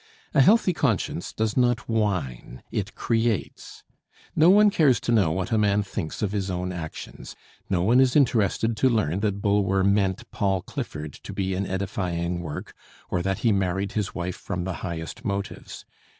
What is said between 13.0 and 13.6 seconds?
or that he